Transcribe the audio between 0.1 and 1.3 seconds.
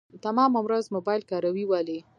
تمامه ورځ موبايل